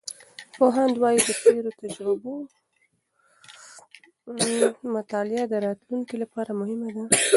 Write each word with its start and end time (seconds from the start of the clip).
پوهاند 0.55 0.95
وایي، 0.97 1.19
د 1.27 1.29
تیرو 1.41 1.71
تجربو 1.81 2.33
مطالعه 4.95 5.43
د 5.47 5.53
راتلونکي 5.65 6.15
لپاره 6.23 6.51
مهمه 6.61 6.89
ده. 6.95 7.03